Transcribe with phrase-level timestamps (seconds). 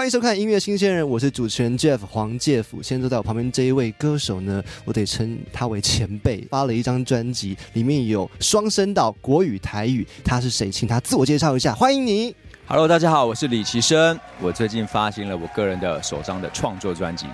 [0.00, 2.82] 欢迎收看音乐新鲜人，我是主持人 Jeff 黄介甫。
[2.82, 10.06] 现在坐在我旁边这一位歌手呢，我得称他为前辈，发了一张专辑，里面有双声道国语台语。
[10.24, 10.70] 他是谁？
[10.70, 11.74] 请他自我介绍一下。
[11.74, 12.34] 欢迎你。
[12.66, 14.18] Hello，大家好，我是李奇生。
[14.40, 17.26] 我最近发行了我个人的首张的创作专辑，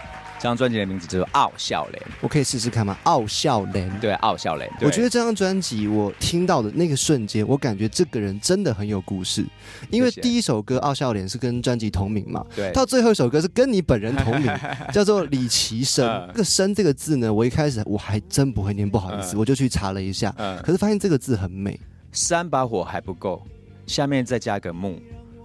[0.46, 2.96] 张专辑的名字叫做《傲笑脸我可以试试看吗？
[3.02, 3.90] 傲笑脸》。
[4.00, 4.70] 对，傲笑脸。
[4.80, 9.44] 我觉得这张专辑，我听到的那个瞬间，我感觉这个人真的很有故事。
[9.90, 14.50] 因为第一首歌《傲笑脸》是跟专辑同名嘛，对到最后一首歌是跟你本人同名，
[14.92, 16.06] 叫做李奇生。
[16.06, 21.78] 嗯这个“生”这个字呢，我一开始我还真不会念，不好意思，嗯我就去查了一下，嗯可是发现这个字很美。
[22.12, 23.42] 三把火还不够，
[23.86, 24.98] 下面再加个木，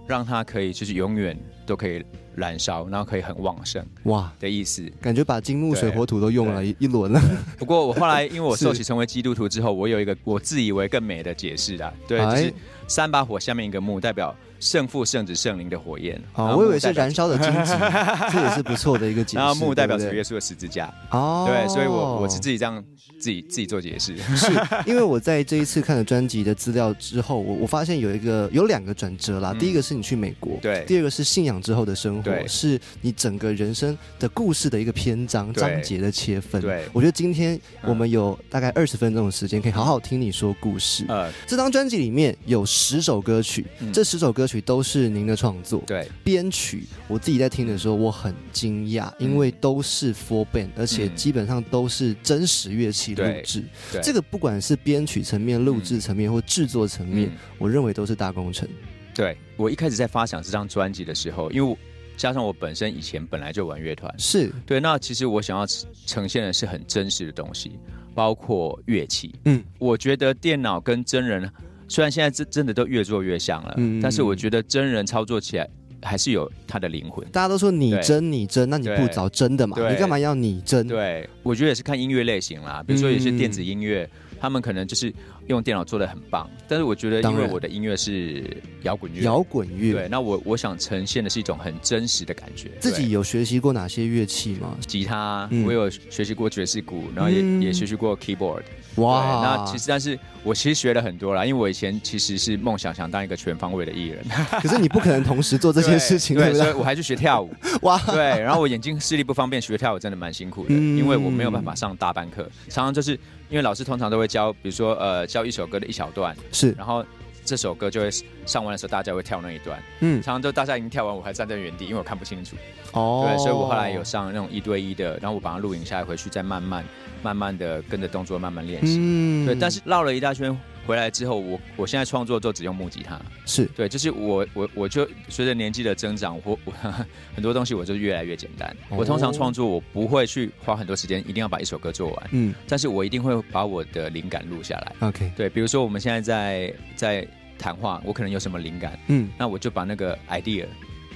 [0.06, 4.90] 让它可以就是永远都可以燃烧，然后可以很旺盛哇，的意思。
[5.00, 7.20] 感觉把金木水火土都用了一一轮了。
[7.58, 8.64] 不过我后来因为我 是。
[8.64, 12.30] 受洗成为基督徒之后，我有一个我自以为更美的解释啦，对，哎。
[12.30, 12.54] 就是
[12.88, 16.22] 三把火下面一个木，代表圣父、圣子、圣灵的火焰。
[16.34, 17.72] 哦，我以为是燃烧的荆棘，
[18.30, 19.36] 这也是不错的一个解释。
[19.38, 20.88] 然后木代表主耶稣的十字架。
[21.10, 22.82] 哦，对，所以我我是自己这样
[23.18, 24.16] 自己自己做解释。
[24.36, 24.52] 是
[24.86, 29.50] 因为我在这一次看了专辑的资料之后，我我发现有一个有两个转折啦。
[29.52, 36.62] 嗯第一个是你去美国，对第二个是信仰之后的生活，是你整个人生的故事的一个篇章章节的切分。
[36.62, 41.04] 对我觉得今天我们有大概二十分钟的时间，可以好好听你说故事。
[41.08, 45.82] 呃，这张专辑里面有十首歌曲，嗯这十首歌曲都是您的创作。
[45.86, 53.64] 对，编曲，我自己在听的时候，我很惊讶，因为都是 four band，而且嗯基本上都是真实乐器录制。
[54.02, 58.68] 这个不管是编曲层面、录制层面或制作层面，嗯我认为都是大工程。
[59.14, 61.76] 对我一开始在发想这张专辑的时候，因为我
[62.16, 65.66] 加上我本身以前本来就玩乐团，是，对，那其实我想要
[66.06, 67.72] 呈现的是很真实的东西，
[68.14, 69.34] 包括乐器。
[69.44, 71.50] 嗯，我觉得电脑跟真人
[71.92, 75.68] 虽然现在真真的都越做越像了，嗯但是我觉得真人操作起来
[76.00, 77.22] 还是有它的灵魂。
[77.30, 79.76] 大家都说你真你真，那你不找真的嘛？
[79.90, 80.88] 你干嘛要你真？
[80.88, 84.08] 对，我觉得也是看音乐类型啦，比如说有些嗯电子音乐，
[84.40, 85.12] 他们可能就是
[85.52, 88.44] 用电脑做的很棒，但是我觉得因为我的音乐是
[88.82, 89.92] 摇滚乐，摇滚乐。
[89.92, 92.70] 对，那我我想呈现的是一种很真实的感觉。
[92.80, 94.76] 自己有学习过哪些乐器吗？
[94.86, 98.62] 吉他，嗯我有学习过爵士鼓，然后也、嗯也学习过 keyboard。
[98.96, 104.22] 哇，那其实但是我其实学了很多啦，因为我以前其实是梦想想当一个全方位的艺人，
[104.60, 106.62] 可是你不可能同时做这些事情，对对，不对？
[106.64, 107.50] 所以我还去学跳舞。
[107.82, 113.12] 哇，对，然后我眼睛视力不方便，学跳舞真的蛮辛苦的，嗯因为我没有办法上大班课，常常就是
[113.48, 117.04] 因为老师通常都会教，比如说呃教一首歌的一小段，是，然后
[117.44, 118.10] 这首歌就会
[118.46, 122.56] 上完的时候大家会跳那一段，嗯，常常都大家已经跳完，我还站在原地，因为我看不清楚。
[122.92, 123.26] 哦。
[123.28, 126.84] 对，所以我后来有上那种一对一的，然后我把它录影下来，回去再慢慢、
[127.22, 128.98] 慢慢的跟着动作慢慢练习。
[129.00, 129.46] 嗯。
[129.46, 130.56] 对，但是绕了一大圈
[130.86, 133.20] 回来之后，我我现在创作就只用木吉他。
[133.46, 136.72] 是对，就是我我我就随着年纪的增长，我我
[137.34, 138.68] 很多东西我就越来越简单。
[138.90, 145.08] 哦我通常创作我不会去花很多时间，一定要把一首歌做完，嗯但是我一定会把我的灵感录下来。
[145.08, 147.28] ，OK，对，比如说我们现在在在
[147.58, 150.66] 谈话，我可能有什么灵感，嗯那我就把那个 idea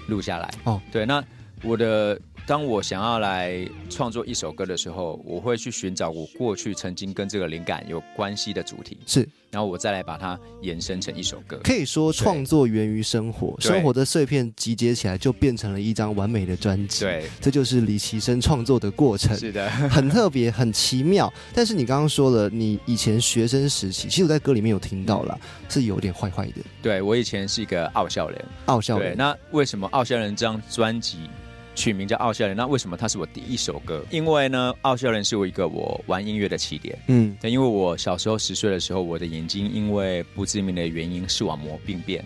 [0.07, 0.49] 录下来。
[0.65, 1.23] 哦，对，那
[1.63, 9.29] 我的当我想要来创作一首歌的时候，我会去寻找我过去曾经跟这个灵感有关系的主题，是。
[9.51, 11.59] 然后我再来把它延伸成一首歌。
[11.65, 21.33] 可以说，创作源于生活，生活的碎片集结起来，就变成了一张完美的专辑。，对，这就是李奇生创作的过程，是的，很特别，很奇妙。
[21.53, 25.37] 但是你刚刚说了，你以前学生时期，其实我在歌里面有听到了，
[25.69, 28.45] 是有点坏坏的，对我以前是一个傲笑人。
[28.67, 29.17] 傲笑人。
[29.17, 31.19] 那为什么《傲笑人》这张专辑
[31.77, 32.57] 取名叫《傲笑人》？
[32.59, 34.05] 那为什么它是我第一首歌？
[34.11, 36.99] 因为呢，《傲笑人》是我一个我玩音乐的起点。
[37.07, 42.25] 嗯，对，因为我小时候十岁的时候，我的眼睛因为不知名的原因视网膜病变。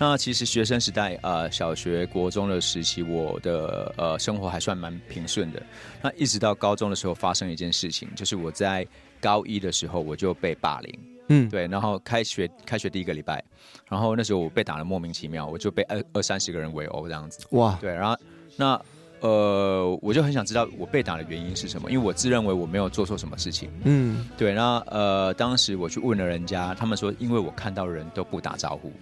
[0.00, 5.62] 那其实学生时代，呃，小学、国中的时期，我的呃生活还算蛮平顺的。
[6.02, 8.86] 那一直到高中的时候，发生一件事情，就是我在
[9.20, 10.98] 高一的时候我就被霸凌。
[11.30, 13.44] 嗯，对，然后开学开学第一个礼拜，
[13.88, 17.44] 然后那时候我被打的莫名其妙，我就被二二三十个人围殴这样子。
[17.50, 18.16] 哇，对，然后
[18.58, 18.80] 那
[19.20, 23.70] 呃，我就很想知道我被打的原因是什么，因为我自认为我没有做错什么事情。
[23.84, 28.92] 嗯，对，那呃，当时我去问了人家，他们说，因为我看到人都不打招呼，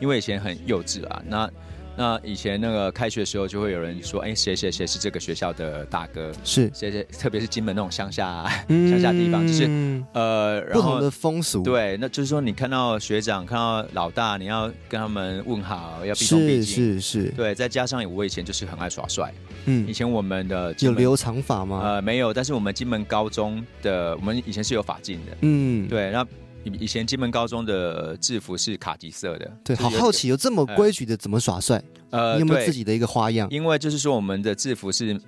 [0.00, 1.22] 因为以前很幼稚啊。
[1.26, 1.48] 那
[1.96, 6.70] 那以前那个开学的时候，就会有人说，哎，谁谁谁是这个学校的大哥，是。
[6.74, 17.00] 谁谁，特别是金门那种乡下乡下地方，就是嗯呃，不同的风俗，，对，那就是说你看到学长、看到老大，你要跟他们问好，要毕恭毕是是。
[17.00, 19.32] 是，对，再加上我以前就是很爱耍帅，
[19.64, 19.86] 嗯。
[19.88, 21.80] 以，前我们的有留长发吗？
[21.82, 26.26] 呃没有，但是我们金门高中的我们以前是有法镜的，嗯，对，那
[26.66, 31.82] 以以前金门高中的制服是卡其色的，对，好好奇，有这么规矩的怎么耍帅？
[32.10, 33.48] 呃，你有没有自己的一个花样？
[33.50, 35.18] 因为就是说我们的制服是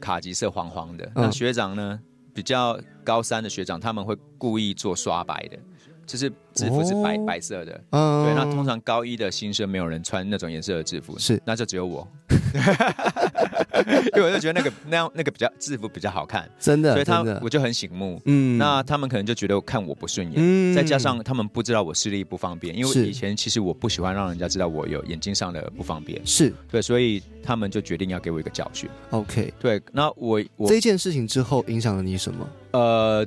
[0.00, 2.00] 卡其色黄黄的，嗯那学长呢
[2.34, 5.58] 比较高三的学长他们会故意做刷白的，
[6.06, 7.84] 就是制服是白、哦白色的。
[7.90, 12.08] 嗯对，那通常高一的新生没有人穿那种颜色的制服，是那就只有我，
[14.16, 18.20] 因为我就觉得那个那样那个比较制服比较好看，真的，所以他我就很醒目。
[18.24, 18.58] 嗯。
[18.58, 20.74] 那他们可能就觉得看我不顺眼，嗯。
[20.74, 23.00] 再加上他们不知道我视力不方便，因是。
[23.02, 26.52] 为以前其实我不喜欢让人家知道我有眼睛上的不方便，是。
[26.70, 28.88] 对，所以他们就决定要给我一个教训。
[29.10, 29.52] OK。
[29.58, 32.48] 对，那我我这一件事情之后影响了你什么？
[32.72, 33.26] 呃，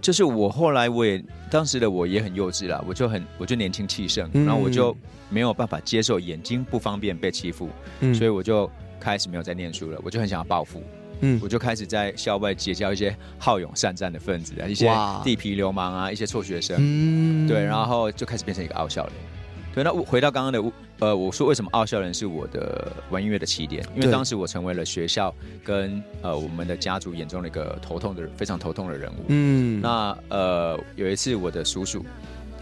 [0.00, 4.46] 就是我后来我也当时的我也很幼稚啦，我就很我就年轻气盛，嗯。
[4.46, 4.96] 然后我就
[5.28, 7.68] 没有办法接受眼睛不方便被欺负，
[8.00, 8.14] 嗯。
[8.14, 10.82] 所以我就开始没有在念书了，我就很想要报复。
[11.20, 14.86] 嗯我就开始在校外结交一些好勇善战的分子啊，一些
[15.24, 19.12] 地痞流氓啊，一些辍学生，嗯对，然后就开始变成一个傲笑人。
[19.74, 23.84] 对，那我回到刚刚的，呃，我说为什么傲笑人是我的玩音乐的起点？
[23.96, 25.34] 因为当时我成为了学校
[25.64, 29.24] 跟呃我们的家族眼中的一个头痛的非常头痛的人物。
[29.26, 32.04] 嗯那呃有一次我的叔叔，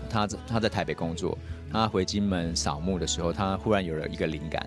[0.09, 1.37] 他在他在台北工作，
[1.71, 4.67] 他回金门扫墓的时候，他忽然有了一个灵感，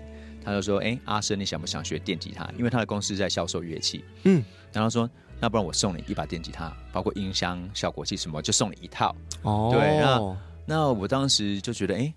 [0.50, 2.48] 他就说：“哎，阿生，你想不想学电吉他？
[2.58, 4.42] 因为他的公司在销售乐器。”嗯，
[4.72, 5.08] 然后说
[5.40, 10.36] ：“那不然我送你一把电吉他，包括音箱、效果器什么，就送你一套。”哦对那
[10.66, 12.12] 那我当时就觉得，哎、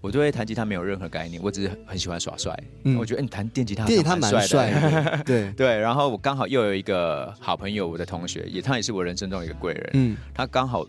[0.00, 2.56] 我对弹吉他没有任何概念，我只是很喜欢耍帅。
[2.84, 10.84] 嗯我觉得、哎你弹电吉他好电吉他蛮蛮帅对， 对，然后我刚好又有一个好朋友，我的同学，也他也是我人生中一个贵人，嗯他刚好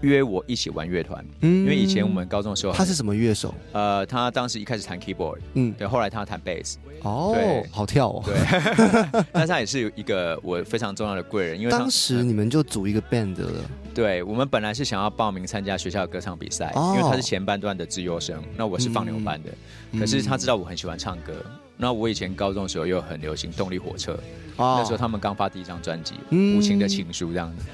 [0.00, 1.60] 约我一起玩乐团，嗯。
[1.60, 3.54] 因为以前我们高中的时候，他是什么乐手？
[3.72, 8.22] 呃，他当时一开始弹 keyboard，嗯，对，后来他弹 bass，哦对，好跳哦。
[8.24, 8.34] 对，
[9.32, 13.50] 但是他也是一个我非常重要的贵人，因为他当时你们就组一个 band 了，
[13.94, 16.94] 对我们本来是想要报名参加学校的歌唱比赛，哦。
[16.96, 19.50] 因为他是前半段的自优生，那我是放牛班的。
[19.92, 20.00] 嗯。
[20.00, 21.32] 可是他知道我很喜欢唱歌，
[21.76, 24.18] 那我以前高中的时候又很流行动力火车，
[24.56, 27.64] 哦那时候他们刚发第一张专辑《嗯无情的情书》这样子。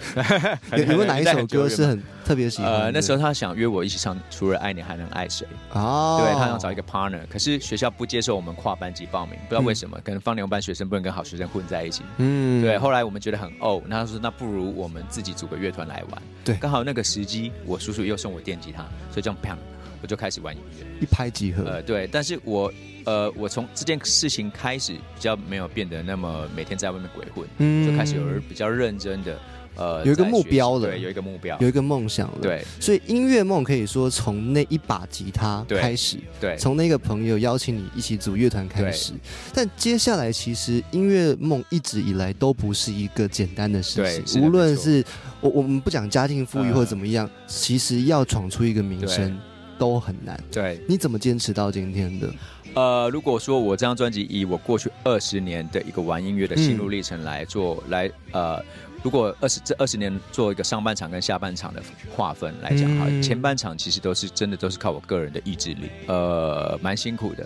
[0.76, 2.78] 有有哪一首歌是很特别喜欢的？
[2.78, 5.46] 呃，那时候他想约我一起唱《除了爱你还能爱谁》，
[5.78, 12.02] 哦，对他想找一个 partner，可是学校不接受我们跨班级报名，不知道为什么，可能放牛班学生不能跟好学生混在一起。
[12.18, 16.22] 嗯对，后来我们觉得很哦，那他说那不如我们自己组个乐团来玩。
[16.44, 19.54] 对刚好那个时机，我叔叔又送我电吉他，所以这样砰，
[20.02, 20.86] 我就开始玩音乐。
[21.00, 22.72] 一拍即合，呃，对，但是我
[23.04, 27.86] 呃，我从这件事情开始，比较没有变得那么每天在外面鬼混，嗯。
[27.86, 29.38] 就开始有人比较认真的
[29.74, 32.62] 呃，有一个目标了对，有一个目标，有一个梦想了。，对。
[32.78, 36.56] 所以音乐梦可以说从那一把吉他开始，对。
[36.58, 39.14] 从那个朋友邀请你一起组乐团开始。
[39.54, 45.02] 但接下来其实音乐梦一直以来都不是一个简单的事情，无论是
[45.40, 49.40] 我我们不讲家境富裕呃或怎么样，其实要闯出一个名声
[49.82, 50.40] 都很难。
[50.52, 50.80] 对。
[50.88, 52.32] 你怎么坚持到今天的？
[52.74, 58.62] 呃，如果说我这张专辑以我过去二十年的一个玩音乐的心路嗯历程来做，来呃，
[59.02, 61.82] 如果二十这二十年做一个上半场跟下半场的
[62.14, 67.44] 划分来讲哈，嗯前半场其实都是真的都是靠我个人的意志力，呃，蛮辛苦的。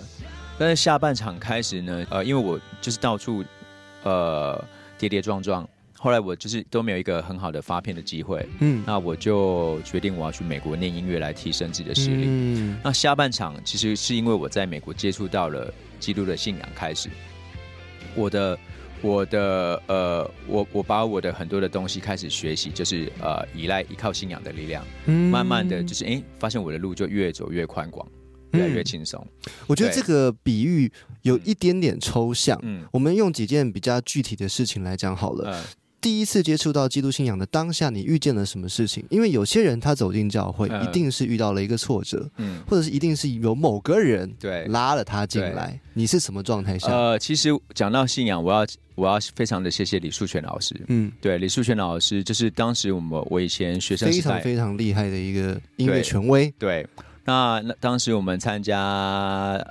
[0.58, 3.42] 但是下半场开始呢，呃，因为我就是到处
[4.04, 4.62] 呃
[4.98, 12.24] 跌跌撞撞，后来我就是都没有一个很好的发片的机会，嗯，那我就决定我要去美国念音乐来提升自己的实力。
[12.26, 17.08] 嗯那下半场其实是因为我在美国接触到了基督的信仰开始，
[18.14, 18.58] 我的
[19.00, 28.06] 我的呃，我我把我的很多的东西开始学习，就是呃依赖依靠信仰的力量，嗯慢慢的就是哎、发现我的路就越走越宽广，
[28.52, 29.26] 越来越轻松。
[29.66, 32.58] 我觉得这个比喻有一点点抽象。
[32.62, 35.50] 嗯我们用几件比较具体的事情来讲好了。
[35.50, 35.64] 呃
[36.06, 39.04] 第一次接触到基督信仰的当下，你遇见了什么事情？
[39.10, 44.64] 因为有些人他走进教会，嗯一定是遇到了一个挫折，嗯，或者是一定是有某个人对。
[44.66, 45.80] 拉了他进来。
[45.94, 46.86] 你是什么状态下？
[46.92, 50.80] 呃，其实讲到信仰，我要我要非常的谢谢李树全老师。
[50.86, 56.48] 嗯，对，李树全老师就是当时我们我以前学生非常非常厉害的一个音乐权威。
[56.56, 56.86] 对，
[57.24, 58.80] 那那当时我们参加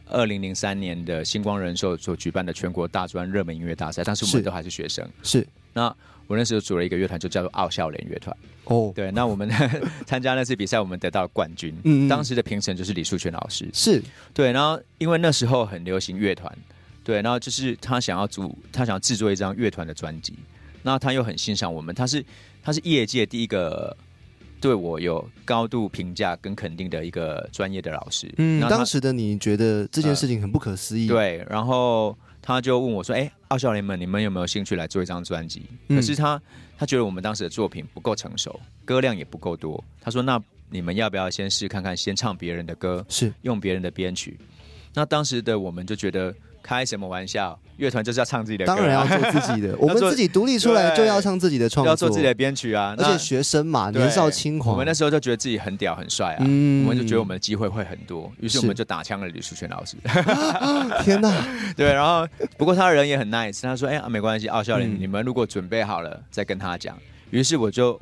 [0.10, 5.10] 二零零三年的星光人寿所举办的全国大专热门音乐大赛，当时我们都还是学生。
[5.24, 5.96] 是那
[6.28, 8.36] 我那时候组了一个乐团，就叫做奥校联乐团。
[8.66, 9.48] 哦，对，那我们
[10.08, 11.72] 参加那次比赛，我们得到了冠军。
[11.84, 13.70] 嗯嗯当时的评审就是李树全老师。
[13.74, 14.02] 是
[14.34, 16.52] 对，然后因为那时候很流行乐团，
[17.04, 20.34] 对，然后就是他想要组，他想要制作一张乐团的专辑，
[20.82, 22.26] 那他又很欣赏我们，他是
[22.64, 23.96] 他是业界第一个
[24.60, 28.34] 对我有高度评价跟肯定的一个专业的老师。
[28.38, 36.42] 嗯，那当时的你觉得这件事情很不可思议，，对，然后他就问我说：“哎，奥少年们，你们有没有兴趣来做一张专辑？”嗯可是他
[36.78, 39.84] 他觉得我们当时的作品不够成熟，歌量也不够多。
[40.02, 44.38] 他说：“那你们要不要先试看看，先唱别人的歌，是用别人的编曲？”
[44.94, 46.34] 那当时的我们就觉得
[46.66, 56.84] 开什么玩笑，乐团就是要唱自己的歌啊，当然要做自己的， 我们自己独立出来就要唱自己的创作，要做自己的编曲啊，而且那学生嘛，年少轻狂，我们那时候就觉得自己很屌很帅啊，嗯。
[56.84, 58.68] 我们就觉得我们的机会会很多，于是我是。
[58.68, 59.96] 们就打枪了李淑全老师。
[61.04, 61.32] 天哪，
[61.78, 64.98] 对，然后不过他人也很 nice，他说：“哎、呀，没关系，奥校林，嗯。
[65.00, 66.98] 你们如果准备好了再跟他讲。”
[67.32, 68.00] 于是我就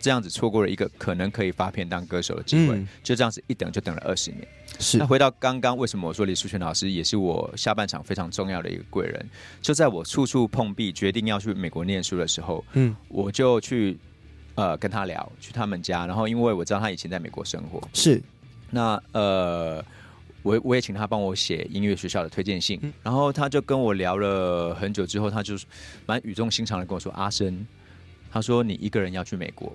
[0.00, 2.88] 这样子错过了一个可能可以发片当歌手的机会，嗯。
[3.02, 4.46] 就这样子一等就等了二十年。
[4.78, 4.98] 是。
[4.98, 9.28] 那回到刚刚，为什么我说李淑全老师也是我下半场非常重要的一个贵人？
[9.60, 12.96] 就在我处处碰壁，决定要去美国念书的时候，嗯。
[13.08, 13.98] 我就去
[14.54, 18.20] 呃跟他聊，去他们家，然后因为我知道他以前在美国生活，是，
[18.70, 19.84] 那呃，
[20.42, 22.92] 我我也请他帮我写音乐学校的推荐信，嗯。
[23.02, 25.54] 然后他就跟我聊了很久之后，他就
[26.06, 27.66] 蛮语重心长的跟我说：“阿生，
[28.30, 29.72] 他说你一个人要去美国，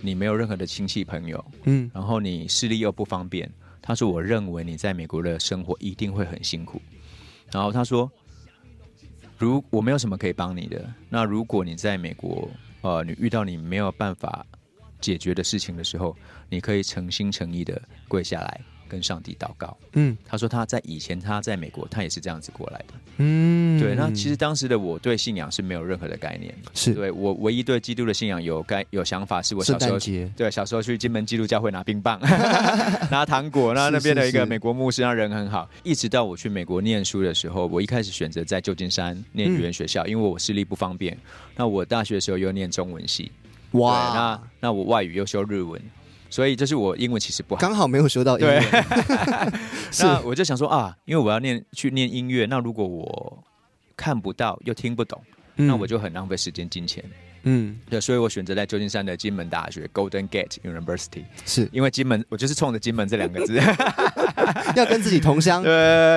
[0.00, 3.50] 你没有任何的亲戚朋友，嗯然后你视力又不方便，
[3.82, 6.80] 他说我认为你在美国的生活一定会很辛苦。
[7.52, 8.10] 然后他说，
[9.38, 12.48] 如我没有什么可以帮你的，那如果你在美国，
[12.82, 14.46] 呃，你遇到你没有办法
[15.00, 16.16] 解决的事情的时候，
[16.48, 18.60] 你可以诚心诚意的跪下来
[18.94, 19.76] 跟上帝祷告。
[19.94, 22.94] 嗯他说他在以前他在美国，他也是这样子过来的。
[23.16, 26.54] 嗯，对，那其实当时的我对信仰是没有任何的概念。
[26.74, 29.98] 是对我唯一对基督的信仰有概有想法，是我小时候，
[30.36, 32.20] 对，小时候去金门基督教会拿冰棒、
[33.10, 35.68] 拿糖果，那那边的一个美国牧师，他人很好。
[35.82, 41.16] 一直到我去美国念书的时候，我一开始选择在旧金山念语言学校，因为我视力不方便。
[41.56, 43.30] 那我大学的时候又念中文系，
[43.72, 45.80] 哇那，那我外语又修日文，
[46.34, 47.60] 所以就是我英文其实不好。
[47.60, 48.60] 刚好没有修到英文，
[49.92, 53.44] 是 那我就想说啊，因为我要念去念音乐，那如果我
[53.96, 55.22] 看不到又听不懂，
[55.54, 57.04] 那我就很浪费时间金钱。
[57.44, 61.22] 嗯对，所以我选择在旧金山的金门大学 Golden Gate University。
[61.46, 63.54] 是因为金门，我就是冲着金门这两个字，
[64.74, 65.70] 要跟自己同乡对，，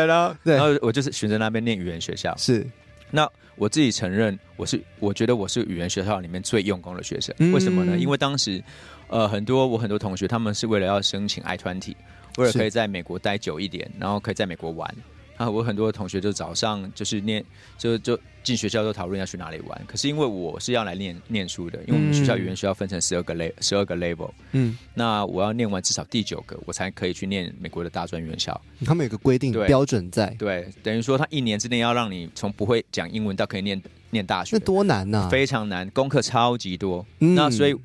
[0.08, 2.36] 然后对然后我就是选择那边念语言学校。
[2.38, 2.66] 是
[3.12, 7.36] 那我自己承认，我是我觉得我是语言学校里面最用功的学生。
[7.38, 7.96] 嗯为什么呢？
[7.96, 8.64] 因为当时，
[9.10, 11.96] 呃，很多我很多同学他们是为了要申请 I 团体，
[12.38, 14.94] 为了可以在美国待久一点，然后可以在美国玩。
[15.38, 17.46] 啊，我很多同学就早上就是念，
[17.78, 19.82] 就就进学校都讨论要去哪里玩。
[19.86, 28.60] 可是因为我是要来念念书的，因为我们学校嗯语言学校分成十二个 level，十二个 level，嗯，那我要念完至少第九个，我才可以去念美国的大专院校。
[28.84, 35.30] 他们有个规定对标准在，对，等于说他一年之内要让你从不会讲英文到可以念念大学那，多难呐！
[35.30, 37.06] 非常难，功课超级多。
[37.20, 37.76] 嗯那所以，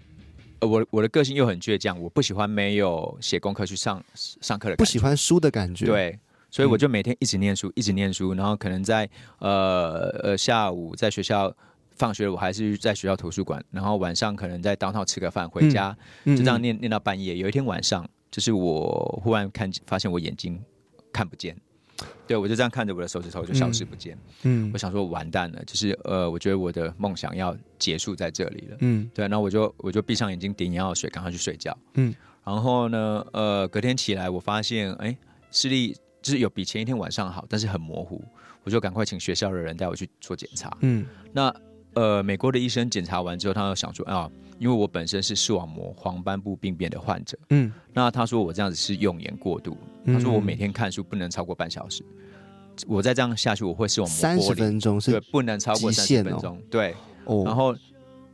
[0.62, 6.18] 呃，我我的个性又很倔强，我不喜欢没有写功课去上上课的感觉，不喜欢书的感觉，，对。
[6.50, 11.50] 所以我就每天一直念书，一直念书，然后可能在呃呃下午在学校
[11.96, 17.38] 放学，我还是在学校图书馆，然后晚上可能在当套吃个饭，回家、嗯就这样念念到半夜。
[17.38, 20.62] 有一天晚上，就是我忽然看发现我眼睛
[21.10, 21.56] 看不见，
[22.26, 24.16] 对我就这样看着我的手指头就消失不见。
[24.42, 28.76] 嗯我想说完蛋了，就是呃，我觉得我的梦想要结束在这里了。
[28.80, 31.76] 嗯对，然后我就我就闭上眼睛点眼药水，赶快去睡觉。
[31.94, 35.16] 嗯，然后呢，呃，隔天起来我发现，哎，
[35.50, 38.22] 视力就是有比前一天晚上好，但是很模糊，
[38.64, 40.76] 我就赶快请学校的人带我去做检查。
[40.80, 41.54] 嗯那
[41.94, 52.02] 呃，美国的医生检查完之后，他就想说啊，因为我本身是视网膜黄斑部病变的患者，嗯，那他说我这样子是用眼过度，他说我每天看书不能超过半小时，
[52.86, 54.54] 我再这样下去我会视网膜三十剥离。
[54.54, 56.60] 对分钟是，不能超过三十分钟。
[56.70, 56.94] 对，
[57.24, 57.74] 哦，然后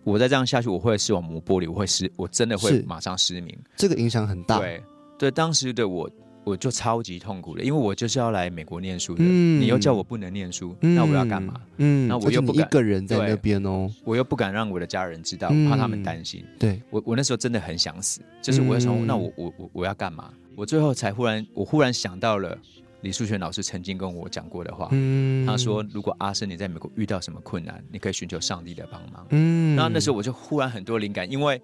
[0.04, 3.58] 我再这样下去，我会视网膜剥离，我会失，我真的会是马上失明。
[3.76, 4.82] 这个影响很大，对，
[5.18, 6.08] 对，当时的我。
[6.48, 11.54] 我就超级痛苦的，因为我就是要来美国念书的，嗯你又叫我不能念书，嗯那我要干嘛？？
[11.76, 16.44] 嗯，那我又不敢一个人在那边哦，我又不敢让我的家人知道，嗯怕他们担心。
[16.58, 20.32] 对，我我那时候真的很想死，就是我想，嗯那我我我我要干嘛？
[20.56, 22.56] 我最后才忽然，我忽然想到了
[23.02, 29.24] 李淑全老师曾经跟我讲过的话，嗯他说，如果阿生你在美国遇到什么困难，你可以寻求上帝的帮忙。
[29.30, 31.60] 嗯然后那时候我就忽然很多灵感，因为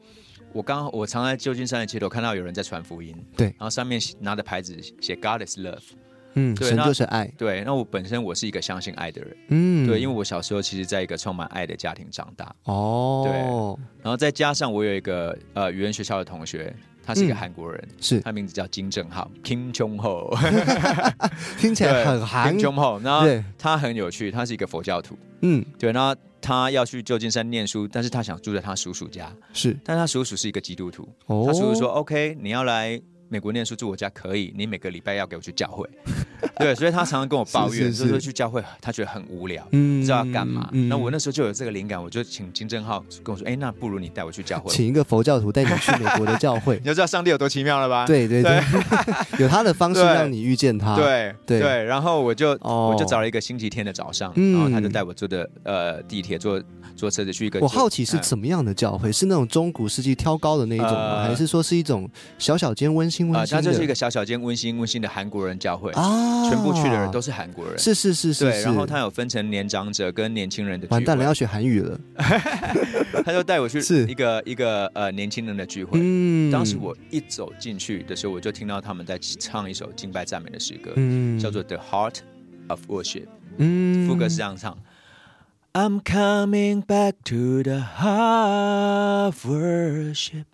[0.55, 3.49] 我刚我常在旧金山的街头看到有人在传福音，对。
[3.49, 5.83] 然后上面拿着牌子写 God is love，
[6.35, 13.33] 嗯，神对那就是爱，对，那我本身我是一个相信爱的人，嗯，对，因为我小时候其实在一个充满爱的家庭长大，哦，对
[14.01, 16.73] 然后再加上我有一个呃语言学校的同学，
[17.05, 18.21] 他是一个嗯韩国人，是。
[18.21, 20.35] 他名字叫金正浩 （Kim Jong Ho）。
[21.59, 22.57] 听起来很韩。
[22.57, 25.19] Kim，Jong Ho，然后对，他很有趣，他是一个佛教徒。
[25.43, 29.77] 嗯，对，那他要去旧金山念书，但是他想住在他叔叔家，是。
[29.85, 35.89] 但他叔叔是一个基督徒，哦，他叔叔说：“OK，你要来美国念书住我家可以，你每个礼拜要给我去教会。
[36.59, 39.67] ”对，所以他常常跟我抱怨，就是说去教会他觉得很无聊。
[39.73, 40.69] 嗯不知道要干嘛？
[40.73, 48.07] 嗯那我那时候就有这个灵感，我就请金正浩跟我说：“哎，那不如你带我去教会。”请一个佛教徒带你去美国的教会 你，就知道上帝有多奇妙了吧？
[48.07, 48.63] 对对对，
[49.41, 56.63] 有他的方式让你遇见他，，对对对，然后我就、哦我就找了一个星期天的早上，嗯然后他就带我坐的呃地铁坐
[56.95, 57.59] 坐车子去一个。
[57.61, 59.11] 我好奇是嗯怎么样的教会？
[59.11, 61.23] 是那种中古世纪挑高的那一种吗？
[61.23, 63.63] 呃还是说是一种小小间温馨啊、温馨的？
[63.63, 67.79] 它就是一个小小间温馨温馨的韩国人教会，啊，全部去的人都是韩国人。
[67.79, 70.97] 是是是是对，然后他有分成年长者跟年轻人的聚会。
[70.97, 72.01] 完蛋了，要学韩语了，
[73.25, 75.99] 他就带我去是一个一个呃年轻人的聚会。
[76.03, 82.17] 嗯当时我一走进去的时候，我就听到他们在唱一首敬拜赞美的诗歌，嗯叫做《The Heart
[82.69, 83.23] of Worship》。
[83.59, 84.77] 嗯副歌是这样唱
[85.75, 90.45] ：I'm coming back to the heart of worship,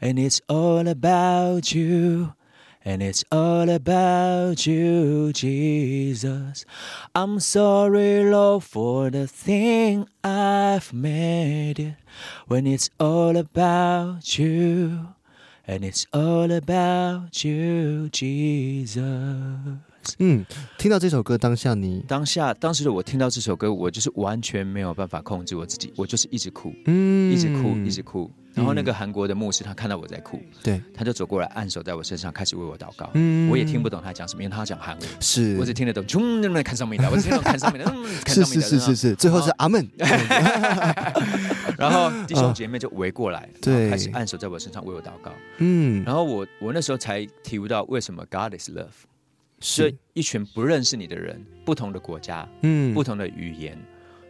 [0.00, 2.34] and it's all about you.
[2.84, 6.64] And it's all about you, Jesus.
[7.16, 11.96] I'm sorry, Lord, for the thing I've made it.
[12.46, 15.16] When it's all about you,
[15.66, 19.02] and it's all about you, Jesus.
[20.18, 20.44] 嗯，
[20.78, 28.30] 听到这首歌当下你当下当时的我听到这首歌，我就是完全没有办法控制我自己，我就是一直哭，嗯一直哭，一直哭。
[28.54, 33.10] 然后那个韩国的牧师他看到我在哭，对，他就走过来按手在我身上，开始为我祷告。
[33.12, 38.66] 嗯我也听不懂他讲什么，因为他讲韩文，是我只听得懂“冲”那么看上面的，我只听得懂看上面的，嗯，看是上面的。
[38.66, 39.86] 是是是是，最后是阿门，
[41.76, 45.30] 然后弟兄姐妹就围过来，对开始按手在我身上为我祷告。
[45.58, 49.15] 嗯，然后我我那时候才体悟到为什么 God is love，所
[49.60, 49.90] 是。
[49.90, 52.94] 以一群不认识你的人，不同的国家，嗯。
[52.94, 53.78] 不同的语言，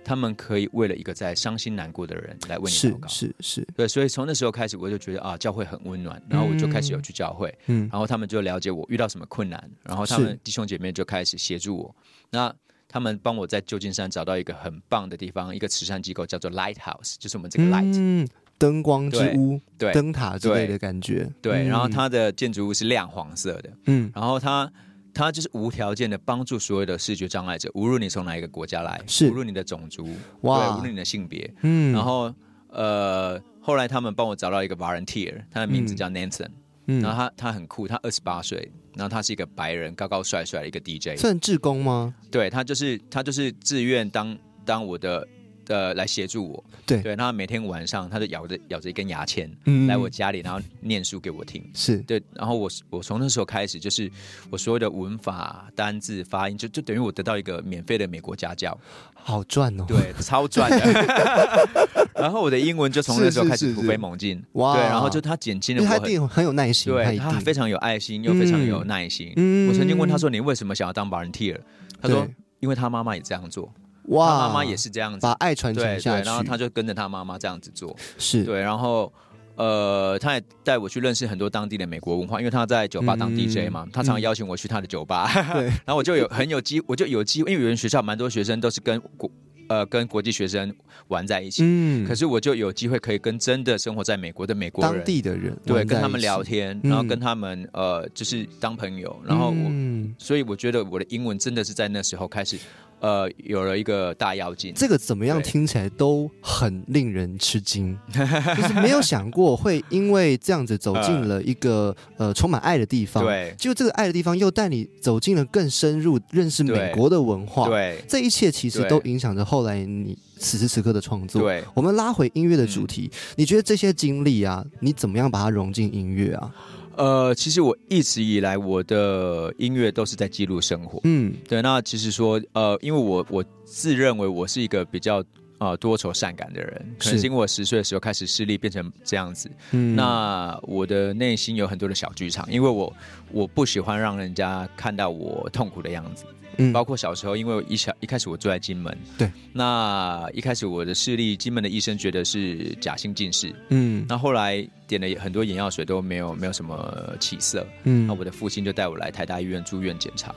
[0.05, 3.09] 他们可以为了一个在伤心难过的人来为你祷告。
[3.09, 7.89] 是是，对，所以从那时候开始，我就觉得啊，教会很温暖，然后我就开始有去教会，嗯。
[7.91, 11.95] 然后他们就了解我遇到什么困难，然后他们弟兄姐妹就开始协助我。
[12.31, 12.55] 那
[12.89, 18.27] 他们帮我在旧金山找到一个很棒的地方，一个慈善机构叫做 Lighthouse，就是我们这个 Light，、嗯，
[18.59, 21.69] 灯光之屋、对灯塔之类对的感觉，对，嗯。
[21.69, 24.11] 然后它的建筑物是亮黄色的，嗯。
[24.15, 24.73] 然后它
[25.17, 29.31] 它就是无条件的帮助所有的视觉障碍者，无论你从哪一个国家来，是。
[29.31, 30.07] 无论你的种族，
[30.43, 30.59] 哇。
[30.59, 31.95] 对，无论你的性别，嗯。
[31.95, 32.33] 然后
[32.69, 36.47] 呃，后来他们帮我找到一个 volunteer，他的名字叫 Nancy，、
[36.87, 37.01] 嗯。
[37.01, 42.15] 然后他他很酷，他二十八岁，然后他是一个白人，高高帅帅的一个 DJ，算志工吗？
[42.31, 44.37] 对他就是他就是自愿当
[44.67, 45.27] 当我的
[45.69, 51.63] 呃来协助我，对对，那每天晚上他就咬着咬着一根牙签、嗯来我家里，然后念书给我听。
[51.75, 54.11] 是对，然后我我从那时候开始，就是
[54.51, 58.79] 我所有的文法、单字、发音，就就等于我得到一个免费的美国家教，
[59.15, 60.79] 好赚哦，对，超赚的。
[62.17, 66.03] 然后我的英文就从那时候开始突飞猛进，哇对，然后就他减轻了我很。
[66.03, 69.33] 定很有耐心，对他非常有爱心，又非常有耐心。
[69.37, 71.59] 嗯我曾经问他说：“你为什么想要当 volunteer？”
[72.01, 72.27] 他说
[72.61, 73.73] ：“因为他妈妈也这样做，
[74.09, 75.21] 哇，他妈妈也是这样子。
[75.21, 78.45] 把，爱传承下去，然后他就跟着他妈妈这样子做，是。
[78.45, 79.13] 对，然后
[79.57, 85.65] 呃，他也带我去认识很多当地的美国文化，因为他在酒吧当嗯 DJ 嘛，他常常邀请我去他的酒吧，对。
[85.85, 89.31] 然后我就有很有机，我就有机会，因为有人学校蛮多学生都是跟国
[89.69, 90.73] 呃跟国际学生
[91.09, 92.07] 玩在一起，嗯。
[92.07, 95.03] 可是我就有机会可以跟真的生活在美国的美国当人。
[95.05, 100.15] 地的人对，跟他们聊天，嗯然后跟他们呃，就是当朋友，然后我，嗯。
[100.19, 102.59] 所以我觉得我的英文真的是在那时候开始，
[103.01, 104.73] 呃，有了一个大妖精。
[104.77, 112.33] 这个怎么样听起来都很令人吃惊， 就是没有想过会因为这样子走进了一个呃。
[112.37, 113.55] 充满爱的地方，，对。
[113.57, 117.99] 就这个爱的地方又带你走进了更深入认识美国的文化，，对。
[118.07, 121.41] 这一切其实都影响着后来你此时此刻的创作。
[121.41, 126.55] 对，我们拉回音乐的主嗯题，你觉得这些经历啊，你怎么样把它融进音乐啊？
[126.97, 131.01] 呃，其实我一直以来我的音乐都是在记录生活。
[131.05, 135.23] 嗯对，那其实说，呃，因为我我自认为我是一个比较
[135.59, 142.93] 呃多愁善感的人，可能是是因为我十岁的时候开始视力变成这样子，嗯，那我的内心有很多的小剧场，因为我
[143.31, 146.25] 我不喜欢让人家看到我痛苦的样子。
[146.57, 146.73] 嗯。
[146.73, 154.05] 包括小时候，因为一小一开始我住在金门，对，那一开始我的视力，金门的医生觉得是假性近视，嗯。
[154.09, 158.07] 那后来点了很多眼药水都没有没有什么起色，嗯。
[158.07, 160.35] 那我的父亲就带我来台大医院住院检查，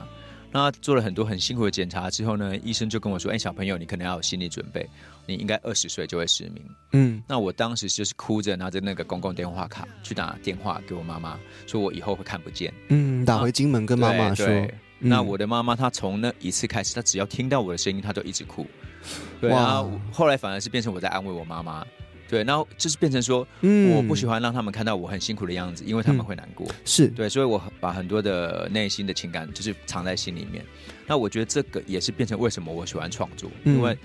[0.52, 4.84] 那做了很多很辛苦的检查之后呢，医生就跟我说：“哎，小朋友，你可能要有心理准备，
[5.26, 12.72] 你应该二十岁就会失明。”嗯，那我当时就是哭着拿着那个公共电话卡去打电话给我妈妈，说我以后会看不见。
[12.88, 14.46] 嗯，打回金门跟妈妈说。
[15.00, 18.66] 那我的妈妈她从那一次开始，她只要听到我的声音，她就一直哭。
[19.40, 21.84] 对啊，后来反而是变成我在安慰我妈妈。
[22.28, 26.64] 对，然后就是变成说，我不喜欢让他们看到我很辛苦的样子，因为他们会难过。
[26.84, 30.64] 是对，所以我把很多的内心的情感就是藏在心里面。
[31.08, 33.98] 那我觉得这个也是变成为什么我喜欢创作，因为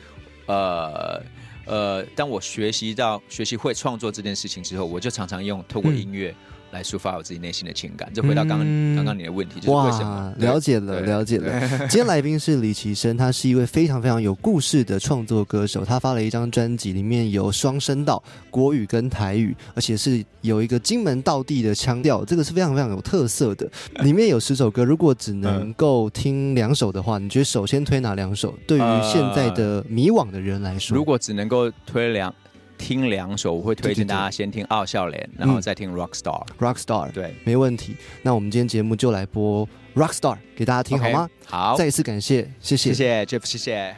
[0.47, 1.21] 呃
[1.67, 6.33] 呃，当我学习到学习会创作这件事情之后，我就常常用透过音乐。
[6.75, 10.33] 来抒发我自己内心的情感，就回到刚刚刚刚你的问题，就是为什么？
[10.39, 11.67] 了解了，了解了。
[11.87, 15.85] 今天来宾是李奇生，他是一位非常非常有故事的创作歌手。
[15.85, 23.69] 他发了一张专辑，里面有双声道国语跟台语，而且是有一个金门道地的腔调，这个是非常非常有特色的。
[24.03, 28.53] 里面有十首歌，如果只能够听两首的话，你觉得首先推哪两首？
[28.67, 32.33] 对于现在的迷惘的人来说，如果只能够推两。
[32.77, 36.45] 听两首，我会推荐大家先听《傲笑脸》，然后再听《Rockstar》。
[36.59, 37.95] Rockstar，对，没问题。
[38.21, 41.29] 那我们今天节目就来播《Rockstar》给大家听，好吗？
[41.45, 43.95] 好，再一次感谢，谢谢，谢谢 Jeff，谢谢。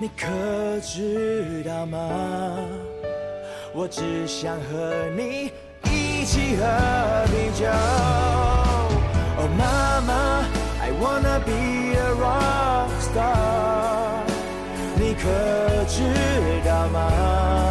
[0.00, 2.56] 你可知道吗？
[3.74, 5.52] 我只想和你
[5.84, 6.64] 一起喝
[7.26, 7.66] 啤酒。
[9.36, 10.12] 哦，妈妈
[10.80, 11.69] ，I wanna be
[14.96, 16.02] 你可知
[16.64, 17.69] 道吗？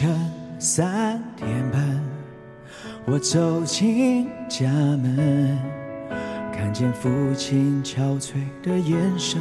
[0.00, 0.16] 凌晨。
[0.58, 1.80] 三点半，
[3.06, 5.58] 我走进家门，
[6.52, 9.40] 看见父亲憔悴的眼神，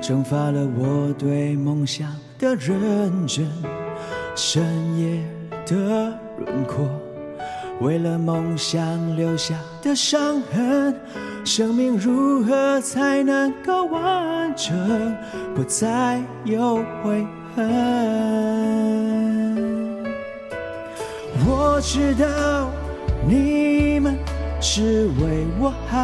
[0.00, 3.44] 蒸发了我对梦想的认真。
[4.36, 4.62] 深
[4.96, 5.20] 夜
[5.66, 6.88] 的轮廓，
[7.80, 10.94] 为了梦想留下的伤痕，
[11.44, 15.16] 生命如何才能够完整，
[15.56, 19.11] 不再有悔恨？
[21.74, 22.68] 我知道
[23.26, 24.18] 你们
[24.60, 25.96] 是为我好，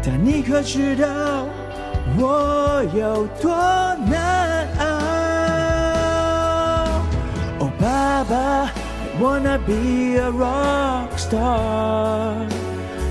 [0.00, 1.08] 但你可知道
[2.16, 3.50] 我有多
[4.06, 4.84] 难熬？
[7.58, 8.70] 哦，爸爸，I
[9.20, 12.46] wanna be a rock star，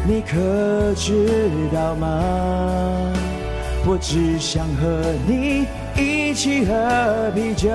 [0.07, 1.27] 你可知
[1.73, 2.07] 道吗？
[3.85, 7.69] 我只想和你一起喝啤酒。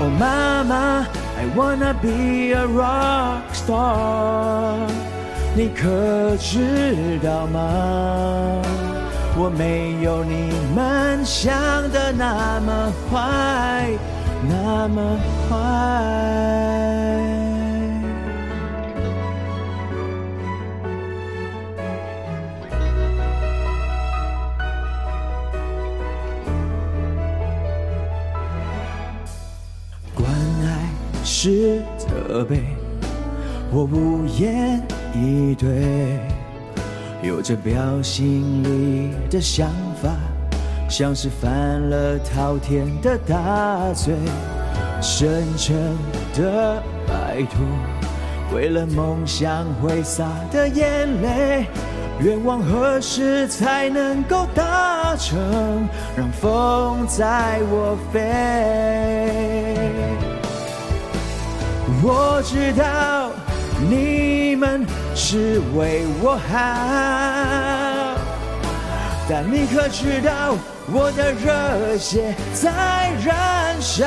[0.00, 1.06] 哦，妈妈
[1.36, 4.86] ，I wanna be a rock star，
[5.54, 8.62] 你可知道吗？
[9.40, 11.54] 我没有你们想
[11.92, 13.88] 的那么坏，
[14.48, 15.16] 那么
[15.48, 15.56] 坏。
[31.40, 32.64] 是责备，
[33.70, 34.82] 我无言
[35.14, 36.18] 以对，
[37.22, 39.68] 有着表心里的想
[40.02, 40.10] 法，
[40.90, 41.48] 像是犯
[41.88, 44.16] 了滔天的大罪，
[45.00, 45.76] 深沉
[46.34, 47.64] 的拜托，
[48.52, 51.66] 为了梦想挥洒的眼泪，
[52.18, 55.38] 愿望何时才能够达成？
[56.16, 59.67] 让风载我飞。
[62.00, 63.30] 我知道
[63.90, 68.16] 你们是为我好，
[69.28, 70.54] 但你可知道
[70.92, 74.06] 我的热血在燃烧？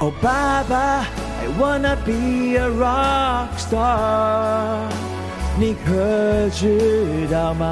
[0.00, 1.04] 哦，爸爸
[1.40, 4.86] ，I wanna be a rock star，
[5.58, 7.66] 你可知道吗？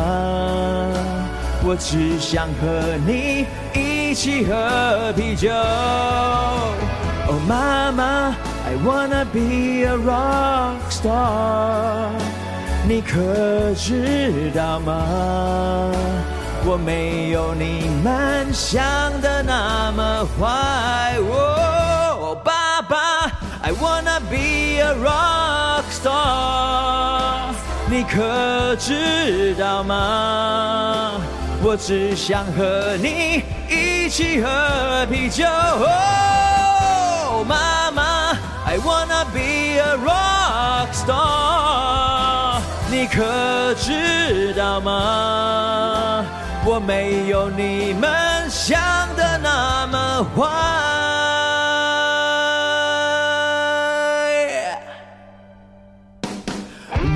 [1.69, 5.51] 我只想和你一起喝啤酒。
[5.51, 8.33] 哦，妈妈
[8.65, 12.11] ，I wanna be a rock star，
[12.87, 15.91] 你可知道吗？
[16.65, 18.81] 我没有你们想
[19.21, 21.19] 的那么坏。
[21.19, 22.97] 哦，爸爸。
[23.63, 27.51] I wanna be a rock star，
[27.91, 31.11] 你可知道吗？
[31.69, 35.45] 我只想和你一起喝啤酒。
[37.45, 38.31] 妈妈
[38.65, 46.25] ，I wanna be a rock star，你可知道吗？
[46.65, 48.79] 我没有你们想
[49.17, 50.47] 的那么坏。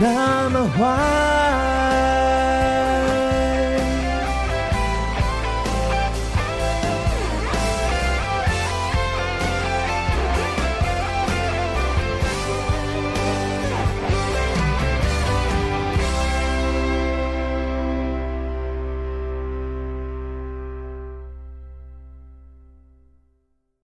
[0.01, 1.50] 那么坏。